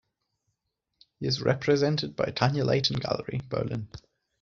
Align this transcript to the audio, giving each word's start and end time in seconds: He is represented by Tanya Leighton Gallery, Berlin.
He 1.19 1.27
is 1.27 1.43
represented 1.43 2.15
by 2.15 2.31
Tanya 2.31 2.65
Leighton 2.65 2.95
Gallery, 2.97 3.39
Berlin. 3.49 3.87